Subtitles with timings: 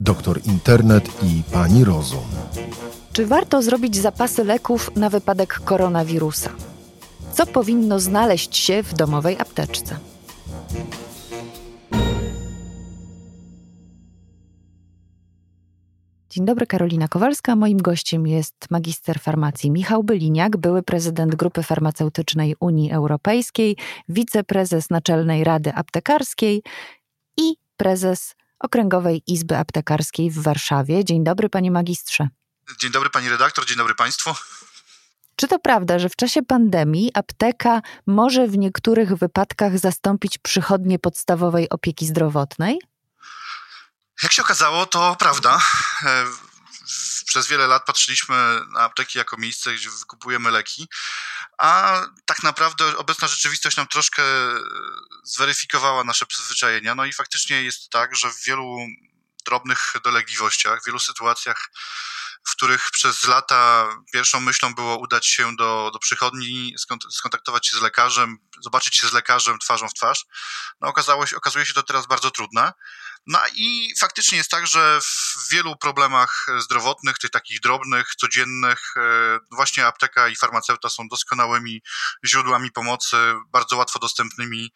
[0.00, 2.28] doktor internet i pani rozum.
[3.12, 6.50] Czy warto zrobić zapasy leków na wypadek koronawirusa?
[7.32, 9.98] Co powinno znaleźć się w domowej apteczce?
[16.30, 17.56] Dzień dobry, Karolina Kowalska.
[17.56, 23.76] Moim gościem jest magister farmacji Michał Byliniak, były prezydent Grupy Farmaceutycznej Unii Europejskiej,
[24.08, 26.62] wiceprezes Naczelnej Rady Aptekarskiej
[27.36, 31.04] i prezes Okręgowej Izby Aptekarskiej w Warszawie.
[31.04, 32.28] Dzień dobry, panie magistrze.
[32.78, 34.30] Dzień dobry, pani redaktor, dzień dobry państwu.
[35.36, 41.68] Czy to prawda, że w czasie pandemii apteka może w niektórych wypadkach zastąpić przychodnie podstawowej
[41.68, 42.78] opieki zdrowotnej?
[44.22, 45.60] Jak się okazało, to prawda.
[47.28, 50.88] Przez wiele lat patrzyliśmy na apteki jako miejsce, gdzie wykupujemy leki,
[51.58, 54.22] a tak naprawdę obecna rzeczywistość nam troszkę
[55.24, 56.94] zweryfikowała nasze przyzwyczajenia.
[56.94, 58.76] No i faktycznie jest tak, że w wielu
[59.44, 61.70] drobnych dolegliwościach, w wielu sytuacjach,
[62.48, 66.74] w których przez lata pierwszą myślą było udać się do, do przychodni,
[67.10, 70.26] skontaktować się z lekarzem, zobaczyć się z lekarzem twarzą w twarz,
[70.80, 72.72] no okazało się, okazuje się to teraz bardzo trudne.
[73.26, 79.00] No i faktycznie jest tak, że w wielu problemach zdrowotnych, tych takich drobnych, codziennych, e,
[79.50, 81.82] właśnie apteka i farmaceuta są doskonałymi
[82.24, 83.16] źródłami pomocy,
[83.48, 84.72] bardzo łatwo dostępnymi,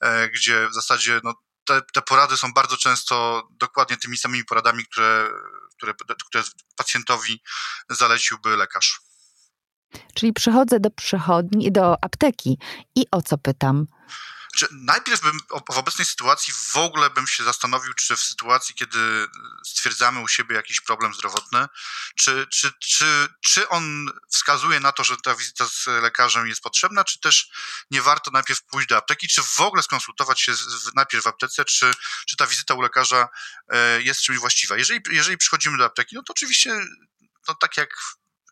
[0.00, 1.34] e, gdzie w zasadzie no,
[1.64, 5.30] te, te porady są bardzo często dokładnie tymi samymi poradami, które,
[5.76, 5.94] które,
[6.26, 6.44] które
[6.76, 7.42] pacjentowi
[7.90, 9.00] zaleciłby lekarz.
[10.14, 12.58] Czyli przychodzę do przychodni, do apteki
[12.94, 13.86] i o co pytam?
[14.56, 15.40] Czy najpierw bym
[15.72, 19.28] w obecnej sytuacji w ogóle bym się zastanowił, czy w sytuacji, kiedy
[19.66, 21.66] stwierdzamy u siebie jakiś problem zdrowotny,
[22.16, 27.04] czy, czy, czy, czy on wskazuje na to, że ta wizyta z lekarzem jest potrzebna,
[27.04, 27.50] czy też
[27.90, 31.64] nie warto najpierw pójść do apteki, czy w ogóle skonsultować się z, najpierw w aptece,
[31.64, 31.94] czy,
[32.26, 33.28] czy ta wizyta u lekarza
[33.68, 34.76] e, jest czymś właściwa.
[34.76, 36.86] Jeżeli, jeżeli przychodzimy do apteki, no to oczywiście
[37.48, 37.90] no tak jak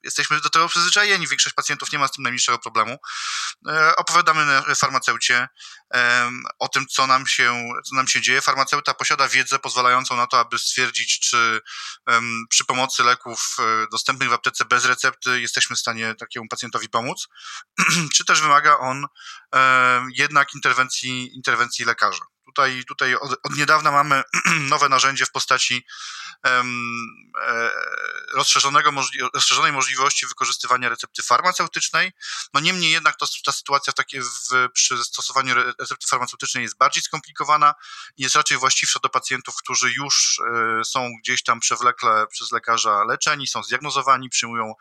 [0.03, 2.97] jesteśmy do tego przyzwyczajeni, większość pacjentów nie ma z tym najmniejszego problemu.
[3.69, 5.49] E, opowiadamy farmaceucie
[6.59, 8.41] o tym, co nam, się, co nam się dzieje.
[8.41, 11.61] Farmaceuta posiada wiedzę pozwalającą na to, aby stwierdzić, czy
[12.49, 17.29] przy pomocy leków e, dostępnych w aptece bez recepty jesteśmy w stanie takiemu pacjentowi pomóc,
[18.15, 19.07] czy też wymaga on
[20.15, 22.25] jednak interwencji, interwencji lekarza.
[22.51, 24.23] Tutaj, tutaj od, od niedawna mamy
[24.73, 25.87] nowe narzędzie w postaci
[26.47, 26.63] e,
[28.35, 28.93] rozszerzonego,
[29.35, 32.13] rozszerzonej możliwości wykorzystywania recepty farmaceutycznej.
[32.55, 37.03] No niemniej jednak to, ta sytuacja w takie w, przy stosowaniu recepty farmaceutycznej jest bardziej
[37.03, 37.75] skomplikowana
[38.17, 40.41] i jest raczej właściwsza do pacjentów, którzy już
[40.81, 44.75] e, są gdzieś tam przewlekle przez lekarza leczeni, są zdiagnozowani, przyjmują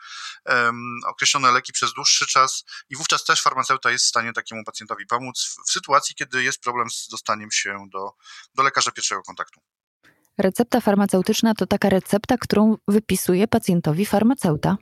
[1.06, 5.44] określone leki przez dłuższy czas i wówczas też farmaceuta jest w stanie takiemu pacjentowi pomóc
[5.44, 7.59] w, w sytuacji, kiedy jest problem z dostaniem się
[7.94, 8.12] do,
[8.56, 9.62] do lekarza pierwszego kontaktu.
[10.38, 14.78] Recepta farmaceutyczna to taka recepta, którą wypisuje pacjentowi farmaceuta.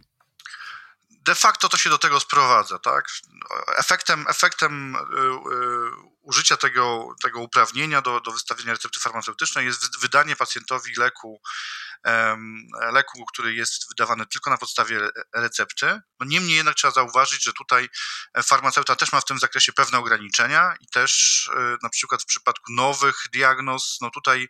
[1.26, 3.06] De facto to się do tego sprowadza, tak?
[3.78, 10.36] Efektem, efektem y, y, użycia tego, tego uprawnienia do, do wystawienia recepty farmaceutycznej jest wydanie
[10.36, 11.42] pacjentowi leku,
[12.92, 16.02] leku, który jest wydawany tylko na podstawie recepty.
[16.20, 17.90] No niemniej jednak trzeba zauważyć, że tutaj
[18.44, 22.74] farmaceuta też ma w tym zakresie pewne ograniczenia i też e, na przykład w przypadku
[22.74, 24.48] nowych diagnoz, no tutaj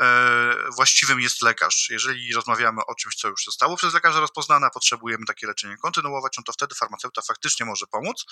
[0.00, 1.88] e, właściwym jest lekarz.
[1.90, 6.32] Jeżeli rozmawiamy o czymś, co już zostało przez lekarza rozpoznane, a potrzebujemy takie leczenie kontynuować,
[6.36, 8.24] no to wtedy farmaceuta faktycznie może pomóc,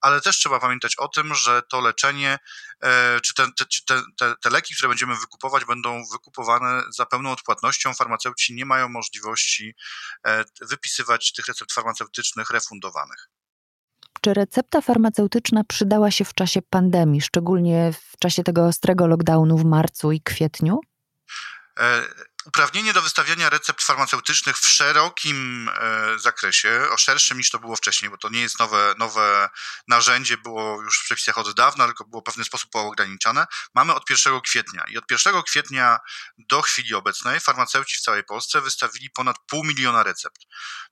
[0.00, 2.38] ale też trzeba pamiętać o tym, że to leczenie
[2.82, 3.46] E, czy, te,
[3.86, 7.94] te, te, te, leki, które będziemy wykupować, będą wykupowane za pełną odpłatnością.
[8.06, 9.74] Farmaceuci nie mają możliwości
[10.26, 13.28] e, wypisywać tych recept farmaceutycznych refundowanych.
[14.20, 19.64] Czy recepta farmaceutyczna przydała się w czasie pandemii, szczególnie w czasie tego ostrego lockdownu w
[19.64, 20.80] marcu i kwietniu?
[22.46, 28.10] Uprawnienie do wystawiania recept farmaceutycznych w szerokim e, zakresie, o szerszym niż to było wcześniej,
[28.10, 29.48] bo to nie jest nowe, nowe
[29.88, 34.10] narzędzie, było już w przepisach od dawna, tylko było w pewien sposób ograniczane, mamy od
[34.10, 34.84] 1 kwietnia.
[34.88, 35.98] I od 1 kwietnia
[36.38, 40.42] do chwili obecnej farmaceuci w całej Polsce wystawili ponad pół miliona recept.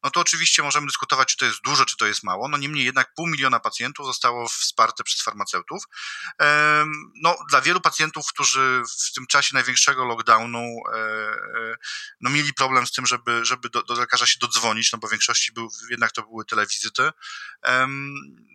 [0.02, 2.84] No to oczywiście możemy dyskutować, czy to jest dużo, czy to jest mało, no niemniej
[2.84, 5.84] jednak pół miliona pacjentów zostało wsparte przez farmaceutów.
[7.22, 10.64] No, dla wielu pacjentów, którzy w tym czasie największego lockdownu
[10.94, 11.44] E,
[12.20, 15.11] no, mieli problem z tym, żeby, żeby do, do lekarza się dodzwonić, no bo w
[15.11, 17.11] większości był, jednak to były telewizyty,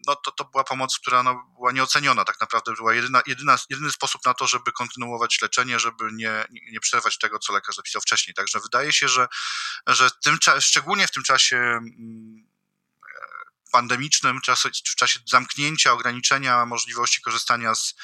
[0.07, 3.91] no to, to była pomoc, która no, była nieoceniona tak naprawdę, była jedyna, jedyna, jedyny
[3.91, 8.33] sposób na to, żeby kontynuować leczenie, żeby nie, nie przerwać tego, co lekarz zapisał wcześniej.
[8.33, 9.27] Także wydaje się, że,
[9.87, 11.79] że tym, szczególnie w tym czasie
[13.71, 14.39] pandemicznym,
[14.91, 17.95] w czasie zamknięcia, ograniczenia możliwości korzystania z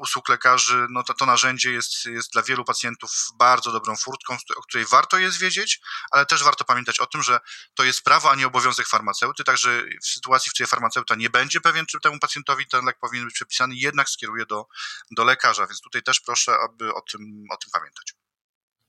[0.00, 4.62] usług lekarzy, no to to narzędzie jest, jest dla wielu pacjentów bardzo dobrą furtką, o
[4.62, 5.80] której warto jest wiedzieć,
[6.10, 7.40] ale też warto pamiętać o tym, że
[7.74, 11.60] to jest prawo, a nie obowiązek farmaceuty, także w sytuacji, w której farmaceuta nie będzie
[11.60, 14.66] pewien, czy temu pacjentowi ten lek powinien być przepisany, jednak skieruje do,
[15.10, 18.14] do lekarza, więc tutaj też proszę, aby o tym, o tym pamiętać.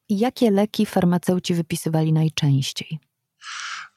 [0.09, 2.99] Jakie leki farmaceuci wypisywali najczęściej?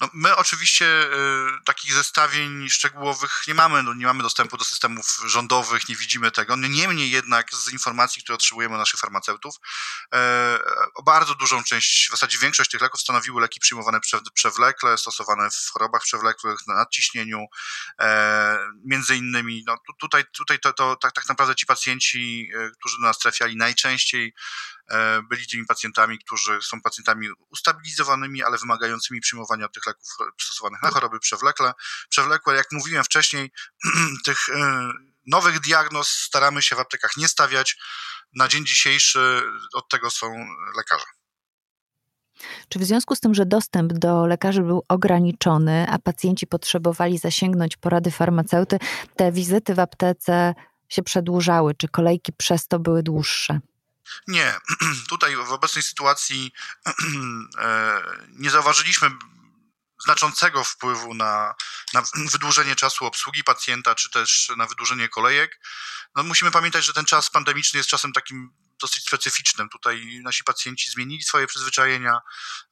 [0.01, 5.21] No, my oczywiście y, takich zestawień szczegółowych nie mamy, no, nie mamy dostępu do systemów
[5.27, 6.57] rządowych, nie widzimy tego.
[6.57, 10.19] Niemniej jednak z informacji, które otrzymujemy od naszych farmaceutów, y,
[11.05, 14.01] bardzo dużą część, w zasadzie większość tych leków stanowiły leki przyjmowane
[14.35, 17.39] przewlekle, stosowane w chorobach przewlekłych, na nadciśnieniu,
[18.01, 18.05] y,
[18.85, 19.65] między innymi.
[19.67, 24.35] No, tutaj tutaj to, to tak, tak naprawdę ci pacjenci, którzy do nas trafiali najczęściej,
[24.91, 29.90] E, byli tymi pacjentami, którzy są pacjentami ustabilizowanymi, ale wymagającymi przyjmowania tych leków
[30.41, 31.73] stosowanych na choroby przewlekle.
[32.09, 33.53] Przewlekłe, jak mówiłem wcześniej,
[34.27, 34.93] tych e,
[35.27, 37.77] nowych diagnoz staramy się w aptekach nie stawiać.
[38.35, 39.43] Na dzień dzisiejszy
[39.75, 40.47] od tego są
[40.77, 41.05] lekarze.
[42.69, 47.77] Czy w związku z tym, że dostęp do lekarzy był ograniczony, a pacjenci potrzebowali zasięgnąć
[47.77, 48.79] porady farmaceuty,
[49.17, 50.55] te wizyty w aptece
[50.89, 51.75] się przedłużały?
[51.75, 53.61] Czy kolejki przez to były dłuższe?
[54.29, 54.55] Nie,
[55.11, 56.53] tutaj w obecnej sytuacji
[57.59, 59.09] e, nie zauważyliśmy
[60.05, 61.55] znaczącego wpływu na,
[61.95, 62.03] na
[62.33, 65.61] wydłużenie czasu obsługi pacjenta, czy też na wydłużenie kolejek.
[66.17, 69.69] No musimy pamiętać, że ten czas pandemiczny jest czasem takim dosyć specyficznym.
[69.69, 72.21] Tutaj nasi pacjenci zmienili swoje przyzwyczajenia,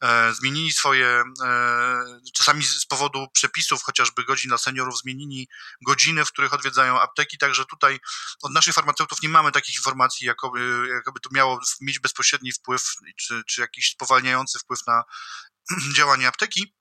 [0.02, 2.04] e, zmienili swoje, e,
[2.34, 5.48] czasami z powodu przepisów, chociażby godzin dla seniorów, zmienili
[5.86, 8.00] godziny, w których odwiedzają apteki, także tutaj
[8.42, 13.42] od naszych farmaceutów nie mamy takich informacji, jakoby, jakoby to miało mieć bezpośredni wpływ, czy,
[13.46, 15.02] czy jakiś spowalniający wpływ na
[15.96, 16.77] działanie apteki.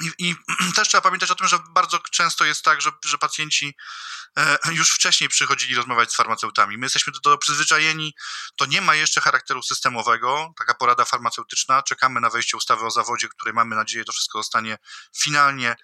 [0.00, 0.36] I, I,
[0.76, 3.76] też trzeba pamiętać o tym, że bardzo często jest tak, że, że pacjenci
[4.36, 6.78] e, już wcześniej przychodzili rozmawiać z farmaceutami.
[6.78, 8.14] My jesteśmy do tego przyzwyczajeni,
[8.56, 11.82] to nie ma jeszcze charakteru systemowego, taka porada farmaceutyczna.
[11.82, 14.78] Czekamy na wejście ustawy o zawodzie, której mamy nadzieję, to wszystko zostanie
[15.22, 15.76] finalnie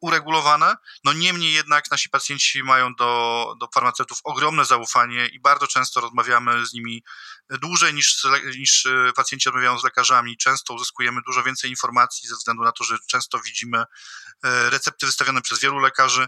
[0.00, 0.76] uregulowane.
[1.04, 6.66] No niemniej jednak nasi pacjenci mają do, do farmaceutów ogromne zaufanie i bardzo często rozmawiamy
[6.66, 7.02] z nimi
[7.50, 8.26] dłużej niż,
[8.58, 10.36] niż e, pacjenci rozmawiają z lekarzami.
[10.36, 15.42] Często uzyskujemy dużo więcej informacji ze względu na to, że często widzimy e, recepty wystawione
[15.42, 16.26] przez wielu lekarzy.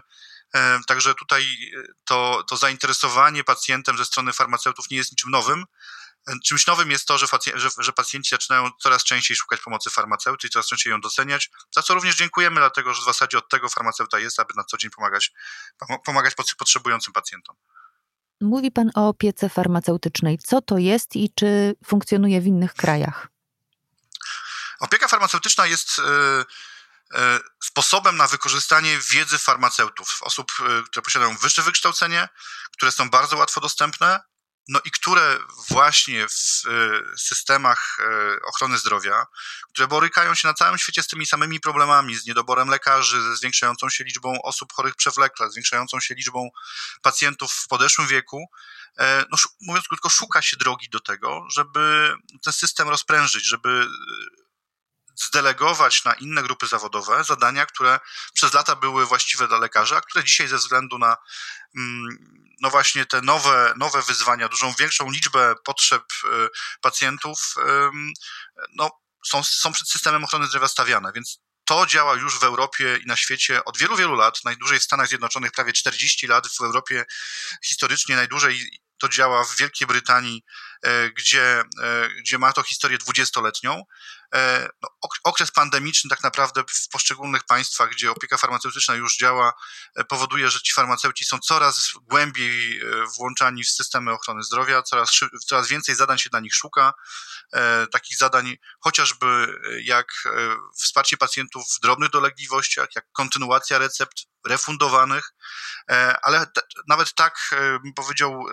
[0.87, 1.45] Także tutaj
[2.05, 5.65] to, to zainteresowanie pacjentem ze strony farmaceutów nie jest niczym nowym.
[6.45, 10.49] Czymś nowym jest to, że, że, że, pacjenci zaczynają coraz częściej szukać pomocy farmaceuty i
[10.49, 14.19] coraz częściej ją doceniać, za co również dziękujemy, dlatego że w zasadzie od tego farmaceuta
[14.19, 15.33] jest, aby na co dzień pomagać,
[16.05, 17.55] pomagać potrzebującym pacjentom.
[18.41, 20.37] Mówi Pan o opiece farmaceutycznej.
[20.37, 23.27] Co to jest i czy funkcjonuje w innych krajach?
[24.79, 25.99] Opieka farmaceutyczna jest
[27.13, 32.29] e, sposobem na wykorzystanie wiedzy farmaceutów, osób, e, które posiadają wyższe wykształcenie,
[32.71, 34.19] które są bardzo łatwo dostępne,
[34.69, 35.37] no i które
[35.69, 39.25] właśnie w e, systemach e, ochrony zdrowia,
[39.73, 43.89] które borykają się na całym świecie z tymi samymi problemami, z niedoborem lekarzy, ze zwiększającą
[43.89, 46.49] się liczbą osób chorych przewlekle, zwiększającą się liczbą
[47.01, 48.45] pacjentów w podeszłym wieku,
[48.97, 52.13] e, no, mówiąc krótko, szuka się drogi do tego, żeby
[52.43, 53.87] ten system rozprężyć, żeby
[55.21, 57.99] zdelegować na inne grupy zawodowe zadania, które
[58.33, 61.17] przez lata były właściwe dla lekarzy, a które dzisiaj ze względu na
[61.77, 62.07] mm,
[62.61, 66.49] no właśnie te nowe, nowe wyzwania, dużą większą liczbę potrzeb y,
[66.81, 67.55] pacjentów,
[68.75, 68.91] no,
[69.25, 73.15] są, są przed systemem ochrony zdrowia stawiane, więc to działa już w Europie i na
[73.17, 74.39] świecie od wielu, wielu lat.
[74.45, 77.05] Najdłużej w Stanach Zjednoczonych prawie 40 lat, w Europie
[77.63, 80.43] historycznie najdłużej to działa w Wielkiej Brytanii,
[81.17, 83.83] gdzie, e, gdzie ma to historię dwudziestoletnią.
[84.35, 84.89] E, no,
[85.23, 89.53] okres pandemiczny tak naprawdę w poszczególnych państwach, gdzie opieka farmaceutyczna już działa,
[90.09, 92.81] powoduje, że ci farmaceuci są coraz głębiej
[93.17, 95.11] włączani w systemy ochrony zdrowia, coraz,
[95.47, 96.93] coraz więcej zadań się dla nich szuka.
[97.91, 100.07] Takich zadań chociażby jak
[100.77, 105.33] wsparcie pacjentów w drobnych dolegliwościach, jak kontynuacja recept refundowanych,
[106.21, 106.45] ale
[106.87, 108.45] nawet tak bym powiedział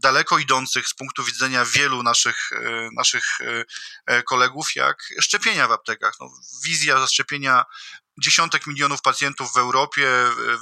[0.00, 3.64] daleko idących z punktu widzenia wielu naszych, e, naszych e,
[4.06, 6.14] e, kolegów, jak szczepienia w aptekach.
[6.20, 6.30] No,
[6.64, 7.64] wizja zaszczepienia
[8.20, 10.08] dziesiątek milionów pacjentów w Europie,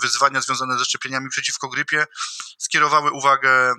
[0.03, 2.07] wyzwania związane ze szczepieniami przeciwko grypie
[2.59, 3.75] skierowały uwagę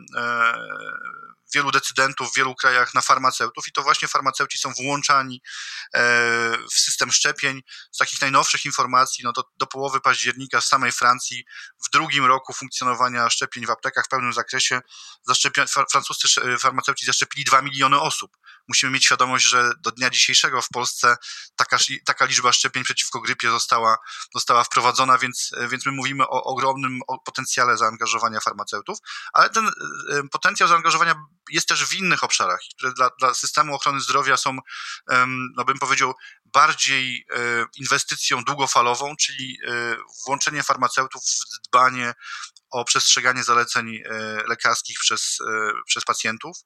[1.54, 5.42] wielu decydentów w wielu krajach na farmaceutów i to właśnie farmaceuci są włączani
[5.94, 6.00] e,
[6.72, 7.62] w system szczepień.
[7.92, 11.46] Z takich najnowszych informacji, no to do połowy października w samej Francji
[11.86, 14.82] w drugim roku funkcjonowania szczepień w aptekach w pełnym zakresie
[15.92, 18.38] francuscy farmaceuci zaszczepili 2 miliony osób.
[18.68, 21.16] musimy mieć świadomość, że do dnia dzisiejszego w Polsce
[21.56, 23.98] taka, taka liczba szczepień przeciwko grypie została,
[24.34, 28.98] została wprowadzona, więc, więc my mówimy o ogromnym potencjale zaangażowania farmaceutów,
[29.34, 29.70] ale ten
[30.32, 31.16] potencjał zaangażowania
[31.52, 34.58] jest też w innych obszarach, które dla, dla systemu ochrony zdrowia są,
[35.58, 36.14] no bym powiedział,
[36.56, 42.14] bardziej e, inwestycją długofalową, czyli e, włączenie farmaceutów w dbanie
[42.70, 44.02] o przestrzeganie zaleceń e,
[44.48, 45.40] lekarskich przez,
[45.88, 46.58] przez pacjentów,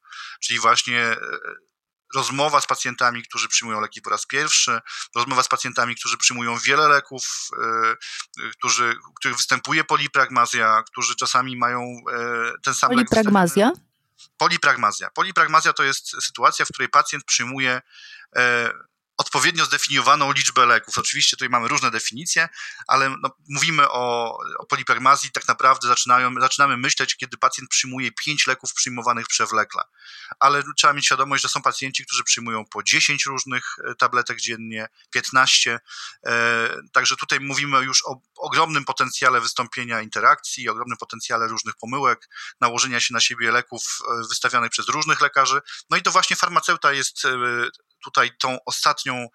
[0.42, 1.16] czyli właśnie
[2.16, 4.80] rozmowa z pacjentami, którzy przyjmują leki po raz pierwszy,
[5.16, 7.24] rozmowa z pacjentami, którzy przyjmują wiele leków,
[8.58, 11.96] którzy, których występuje polipragmazja, którzy czasami mają
[12.64, 13.66] ten sam Polipragmazja?
[13.66, 13.76] lek.
[13.76, 13.89] Polipragmazja.
[15.14, 17.82] Polipragmazja to jest sytuacja, w której pacjent przyjmuje
[19.20, 20.98] odpowiednio zdefiniowaną liczbę leków.
[20.98, 22.50] Oczywiście tutaj mamy różne definicje,
[22.88, 28.48] ale no, mówimy o, o polipragmazji, tak naprawdę zaczynają, zaczynamy myśleć, kiedy pacjent przyjmuje 5
[28.48, 29.84] leków przyjmowanych przewlekle.
[30.40, 34.88] Ale trzeba mieć świadomość, że są pacjenci, którzy przyjmują po 10 różnych e, tabletek dziennie,
[35.12, 35.80] 15.
[36.26, 42.30] E, także tutaj mówimy już o ogromnym potencjale wystąpienia interakcji, ogromnym potencjale różnych pomyłek,
[42.62, 45.62] nałożenia się na siebie leków e, wystawianych przez różnych lekarzy.
[45.90, 47.28] No i to właśnie farmaceuta jest
[48.04, 49.28] tutaj tą ostatnią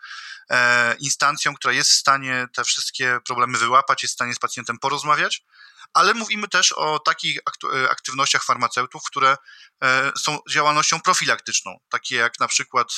[0.51, 4.79] e, instancją, która jest w stanie te wszystkie problemy wyłapać, jest w stanie z pacjentem
[4.79, 5.45] porozmawiać,
[5.93, 9.37] ale mówimy też o takich e, aktywnościach farmaceutów, które
[9.83, 12.89] e, są działalnością profilaktyczną, takie jak na przykład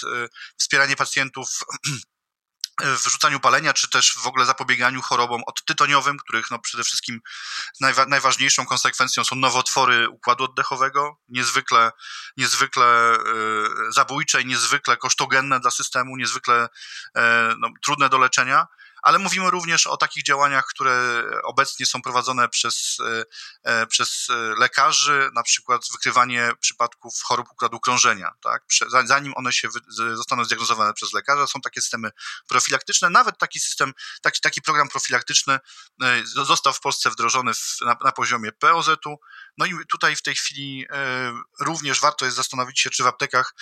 [0.56, 1.48] wspieranie pacjentów
[2.82, 7.20] wyrzucaniu palenia, czy też w ogóle zapobieganiu chorobom odtytoniowym, których no przede wszystkim
[7.80, 11.92] najwa najważniejszą konsekwencją są nowotwory układu oddechowego, niezwykle,
[12.36, 13.16] niezwykle
[13.88, 17.20] y, zabójcze i niezwykle kosztogenne dla systemu, niezwykle y,
[17.58, 18.66] no, trudne do leczenia
[19.06, 23.24] ale mówimy również o takich działaniach, które obecnie są prowadzone przez, e,
[23.62, 28.32] e, przez lekarzy, na przykład wykrywanie przypadków chorób układu krążenia.
[28.42, 28.62] Tak?
[29.04, 29.68] Zanim one się
[30.14, 32.10] zostaną zdiagnozowane przez lekarza, są takie systemy
[32.48, 33.10] profilaktyczne.
[33.10, 35.58] Nawet taki system, taki, taki program profilaktyczny
[36.02, 39.16] e, został w Polsce wdrożony w, na, na poziomie POZ-u.
[39.58, 40.86] No i tutaj w tej chwili
[41.60, 43.54] również warto jest zastanowić się, czy w aptekach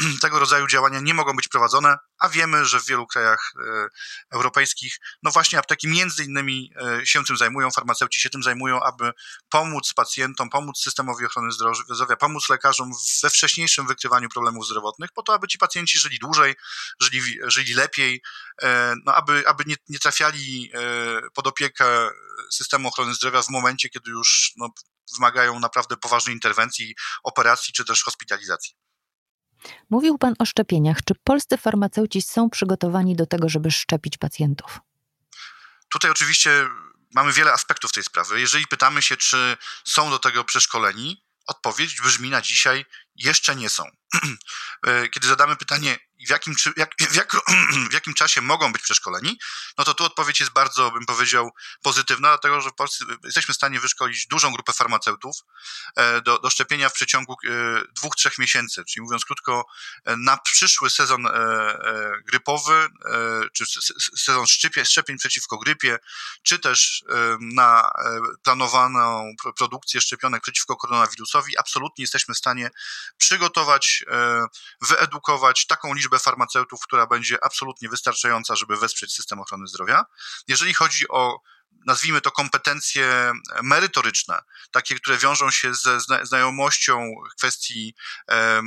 [0.22, 3.52] tego rodzaju działania nie mogą być prowadzone, a wiemy, że w wielu krajach
[4.30, 9.12] europejskich no właśnie apteki między innymi e, się tym zajmują, farmaceuci się tym zajmują, aby
[9.48, 11.52] pomóc pacjentom, pomóc systemowi ochrony
[11.90, 12.90] zdrowia, pomóc lekarzom
[13.22, 16.54] we wcześniejszym wykrywaniu problemów zdrowotnych, po to, aby ci pacjenci żyli dłużej,
[17.00, 18.22] żyli, żyli lepiej,
[18.62, 20.78] e, no aby, aby nie, nie trafiali e,
[21.34, 22.08] pod opiekę
[22.52, 24.68] systemu ochrony zdrowia w momencie, kiedy już no,
[25.14, 28.76] wymagają naprawdę poważnej interwencji, operacji czy też hospitalizacji.
[29.90, 30.98] Mówił Pan o szczepieniach.
[31.04, 34.80] Czy polscy farmaceuci są przygotowani do tego, żeby szczepić pacjentów?
[35.88, 36.68] Tutaj oczywiście
[37.14, 38.40] mamy wiele aspektów tej sprawy.
[38.40, 42.84] Jeżeli pytamy się, czy są do tego przeszkoleni, odpowiedź brzmi na dzisiaj
[43.16, 43.84] jeszcze nie są.
[44.86, 47.32] E, kiedy zadamy pytanie, w jakim, czy, jak, w, jak,
[47.90, 49.38] w jakim czasie mogą być przeszkoleni,
[49.78, 51.50] no to tu odpowiedź jest bardzo, bym powiedział,
[51.82, 55.36] pozytywna, dlatego że w Polsce jesteśmy w stanie wyszkolić dużą grupę farmaceutów
[55.96, 57.48] e, do, do szczepienia w przeciągu e,
[57.92, 58.84] dwóch, trzech miesięcy.
[58.84, 59.66] Czyli mówiąc krótko,
[60.06, 61.28] na przyszły sezon
[62.26, 62.88] grypowy,
[63.52, 63.64] czy
[64.16, 65.98] sezon szczepień, przeciwko grypie,
[66.42, 67.04] czy też
[67.40, 67.90] na
[68.42, 72.70] planowaną produkcję szczepionek przeciwko koronawirusowi, absolutnie jesteśmy w stanie
[73.18, 74.46] przygotować, e,
[74.80, 80.04] wyedukować taką liczbę farmaceutów, która będzie absolutnie wystarczająca, żeby wesprzeć system ochrony zdrowia.
[80.48, 81.40] Jeżeli chodzi o
[81.86, 87.94] nazwijmy to kompetencje merytoryczne, takie, które wiążą się ze znajomością kwestii
[88.30, 88.62] e,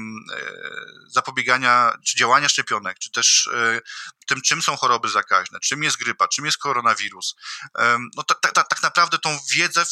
[1.07, 3.81] zapobiegania czy działania szczepionek, czy też e,
[4.27, 7.35] tym, czym są choroby zakaźne, czym jest grypa, czym jest koronawirus.
[8.15, 9.89] No tak, tak, naprawdę tą wiedzę w,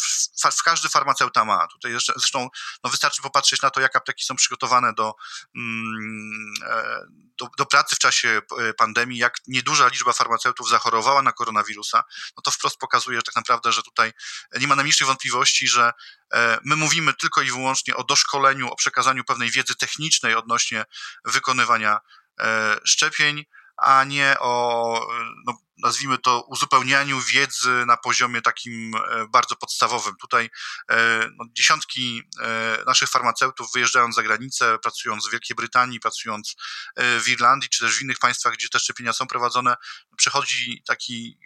[0.58, 1.68] w, każdy farmaceuta ma.
[1.68, 2.50] Tutaj zresztą
[2.84, 5.16] no wystarczy popatrzeć na to, jak apteki są przygotowane do,
[5.56, 7.02] mm, e,
[7.38, 8.42] do, do pracy w czasie
[8.78, 12.04] pandemii, jak nieduża liczba farmaceutów zachorowała na koronawirusa,
[12.38, 14.14] no to wprost pokazuje że tak naprawdę, że tutaj
[14.60, 15.92] nie ma najmniejszych wątpliwości, że
[16.34, 20.86] e, my mówimy tylko i wyłącznie o doszkoleniu, o przekazaniu pewnej wiedzy technicznej odnośnie
[21.26, 22.00] wykonywania
[22.40, 23.46] e, szczepień,
[23.78, 25.08] a nie o,
[25.46, 30.16] no, nazwijmy to, uzupełnianiu wiedzy na poziomie takim e, bardzo podstawowym.
[30.22, 30.50] Tutaj
[30.92, 36.56] e, no, dziesiątki e, naszych farmaceutów wyjeżdżając za granicę, pracując w Wielkiej Brytanii, pracując
[36.98, 39.76] w Irlandii, czy też w innych państwach, gdzie te szczepienia są prowadzone,
[40.18, 41.40] przechodzi taki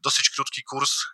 [0.00, 1.04] dosyć krótki kurs,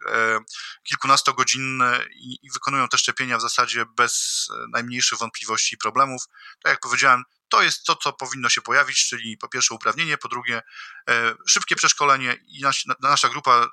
[0.83, 6.23] kilkunastogodzinny i, i wykonują te szczepienia w zasadzie bez najmniejszych wątpliwości i problemów.
[6.63, 10.29] Tak jak powiedziałem, to jest to, co powinno się pojawić, czyli po pierwsze uprawnienie, po
[10.29, 10.63] drugie
[11.11, 13.69] e, szybkie przeszkolenie i nas, nasza grupa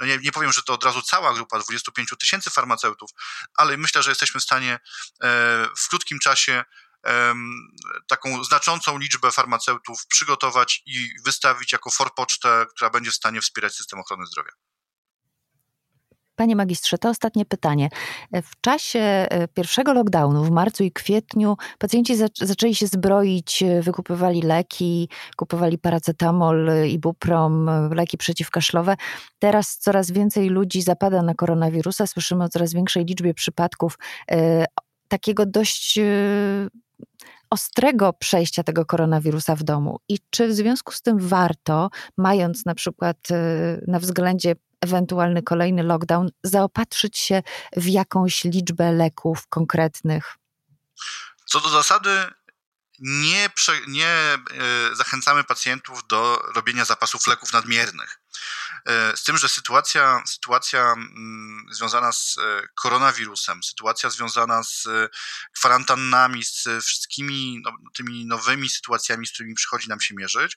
[0.00, 3.10] no nie, nie, powiem, że to od razu cała grupa 25 tysięcy farmaceutów,
[3.54, 4.78] ale myślę, że jesteśmy w stanie e,
[5.78, 6.64] w krótkim czasie
[8.08, 14.00] taką znaczącą liczbę farmaceutów przygotować i wystawić jako forpocztę, która będzie w stanie wspierać system
[14.00, 14.52] ochrony zdrowia.
[16.40, 17.88] Panie magistrze, to ostatnie pytanie.
[18.32, 24.42] W czasie e, pierwszego lockdownu w marcu i kwietniu pacjenci zaczęli się zbroić, e, wykupywali
[24.42, 28.96] leki, kupowali paracetamol, ibuprom, leki przeciwkaszlowe.
[29.38, 32.06] Teraz coraz więcej ludzi zapada na koronawirusa.
[32.06, 33.98] Słyszymy o coraz większej liczbie przypadków
[34.30, 34.64] e,
[35.08, 35.98] takiego dość
[37.50, 40.00] ostrego przejścia tego koronawirusa w domu.
[40.08, 43.16] I czy w związku z tym warto, mając na przykład
[43.86, 47.42] na względzie ewentualny kolejny lockdown, zaopatrzyć się
[47.76, 50.36] w jakąś liczbę leków konkretnych?
[51.46, 52.10] Co do zasady,
[52.98, 53.50] nie,
[53.88, 54.38] nie e,
[54.92, 58.20] zachęcamy pacjentów do robienia zapasów leków nadmiernych.
[58.86, 64.88] E, z tym, że sytuacja, sytuacja mm, związana z e, koronawirusem, sytuacja związana z
[65.54, 70.56] kwarantannami, z wszystkimi no, tymi nowymi sytuacjami, z którymi przychodzi nam się mierzyć,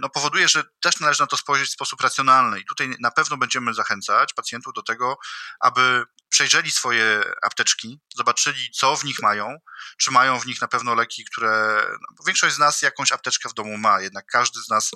[0.00, 2.60] no, powoduje, że też należy na to spojrzeć w sposób racjonalny.
[2.60, 5.18] I tutaj na pewno będziemy zachęcać pacjentów do tego,
[5.60, 9.56] aby przejrzeli swoje apteczki, zobaczyli, co w nich mają,
[9.96, 11.84] czy mają w nich na pewno leki, które.
[11.92, 14.90] No, większość z nas jakąś apteczkę w domu ma, jednak każdy z nas,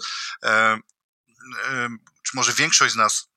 [0.45, 0.79] e, e,
[2.23, 3.29] czy może większość z nas,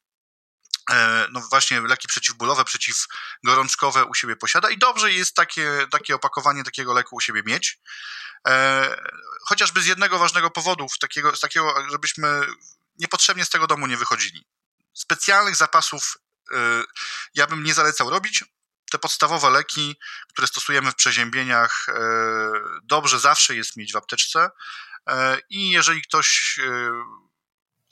[0.92, 6.64] e, no właśnie leki przeciwbólowe, przeciwgorączkowe u siebie posiada i dobrze jest takie, takie opakowanie
[6.64, 7.80] takiego leku u siebie mieć.
[8.48, 8.98] E,
[9.48, 12.42] chociażby z jednego ważnego powodu, takiego, z takiego, żebyśmy
[13.00, 14.48] niepotrzebnie z tego domu nie wychodzili.
[14.94, 16.18] Specjalnych zapasów
[16.54, 16.84] Y,
[17.36, 18.44] ja bym nie zalecał robić.
[18.92, 19.96] Te podstawowe leki,
[20.30, 21.86] które stosujemy w przeziębieniach,
[22.84, 24.50] dobrze zawsze jest mieć w apteczce.
[25.50, 26.60] I jeżeli ktoś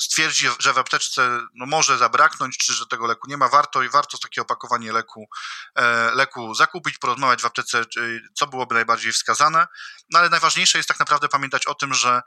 [0.03, 3.89] stwierdzi, że w apteczce no, może zabraknąć, czy że tego leku nie ma, warto i
[3.89, 5.29] warto takie opakowanie leku,
[6.13, 7.85] leku zakupić, porozmawiać w aptece,
[8.35, 9.67] co byłoby najbardziej wskazane.
[10.09, 12.21] No ale najważniejsze jest tak naprawdę pamiętać o tym, że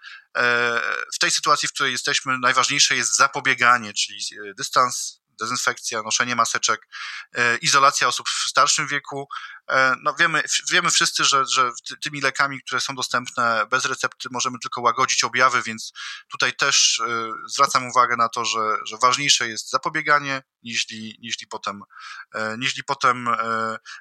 [1.15, 4.19] w tej sytuacji, w której jesteśmy, najważniejsze jest zapobieganie, czyli
[4.57, 6.89] dystans dezynfekcja, noszenie maseczek,
[7.35, 9.29] e, izolacja osób w starszym wieku.
[9.71, 11.71] E, no wiemy, wiemy wszyscy, że, że
[12.03, 15.93] tymi lekami, które są dostępne bez recepty, możemy tylko łagodzić objawy, więc
[16.31, 21.83] tutaj też e, zwracam uwagę na to, że, że ważniejsze jest zapobieganie, niźli, niźli, potem,
[22.59, 23.29] niźli potem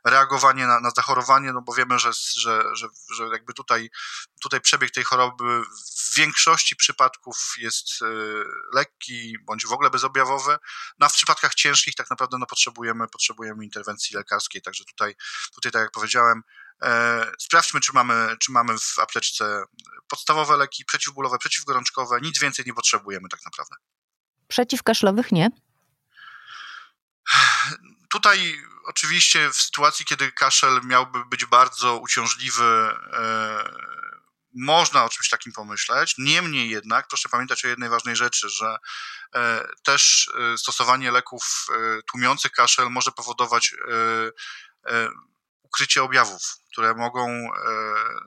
[0.06, 3.90] reagowanie na, na zachorowanie, no bo wiemy, że, że, że, że jakby tutaj,
[4.42, 7.88] tutaj przebieg tej choroby w większości przypadków jest
[8.74, 10.58] lekki bądź w ogóle bezobjawowy,
[11.00, 15.16] no a w przypadkach ciężkich tak naprawdę no, potrzebujemy, potrzebujemy interwencji lekarskiej, także tutaj,
[15.56, 16.42] tutaj tak jak powiedziałem,
[16.82, 19.64] e, sprawdźmy, czy mamy, czy mamy w apteczce
[20.08, 23.76] podstawowe leki przeciwbólowe, przeciwgorączkowe, nic więcej nie potrzebujemy tak naprawdę.
[24.48, 25.50] Przeciwkaszlowych nie?
[28.10, 33.96] Tutaj oczywiście w sytuacji, kiedy kaszel miałby być bardzo uciążliwy, e,
[34.58, 36.16] można o czymś takim pomyśleć.
[36.18, 38.78] Niemniej jednak, proszę pamiętać o jednej ważnej rzeczy, że
[39.36, 41.68] e, też stosowanie leków
[42.12, 43.76] tłumiących kaszel może powodować
[45.76, 47.48] ukrycie objawów, które mogą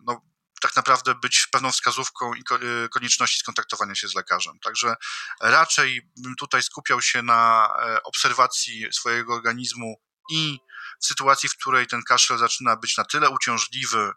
[0.07, 0.21] no,
[0.61, 2.45] tak naprawdę być pewną wskazówką i
[2.91, 4.59] konieczności skontaktowania się z lekarzem.
[4.65, 4.95] Także
[5.41, 7.69] raczej bym tutaj skupiał się na
[8.05, 10.59] obserwacji swojego organizmu i
[11.01, 14.13] w sytuacji, w której ten kaszel zaczyna być na tyle uciążliwy,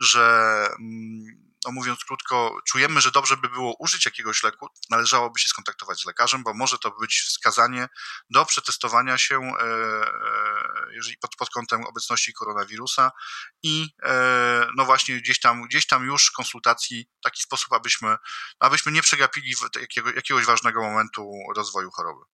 [0.00, 5.48] że mm, no mówiąc krótko, czujemy, że dobrze by było użyć jakiegoś leku, należałoby się
[5.48, 7.88] skontaktować z lekarzem, bo może to być wskazanie
[8.30, 13.10] do przetestowania się e, e, jeżeli pod, pod kątem obecności koronawirusa
[13.62, 18.16] i e, no właśnie gdzieś tam, gdzieś tam już konsultacji w taki sposób, abyśmy,
[18.58, 22.24] abyśmy nie przegapili jakiego, jakiegoś ważnego momentu rozwoju choroby.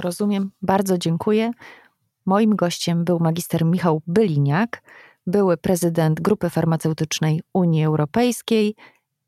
[0.00, 1.50] Rozumiem, bardzo dziękuję.
[2.26, 4.82] Moim gościem był magister Michał Byliniak,
[5.26, 8.74] były prezydent Grupy Farmaceutycznej Unii Europejskiej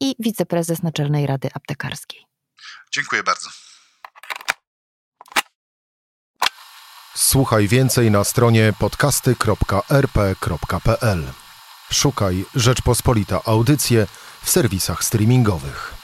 [0.00, 2.26] i wiceprezes Naczelnej Rady Aptekarskiej.
[2.92, 3.48] Dziękuję bardzo.
[7.14, 11.24] Słuchaj więcej na stronie podcasty.rp.pl.
[11.92, 14.06] Szukaj Rzeczpospolita Audycje
[14.42, 15.95] w serwisach streamingowych.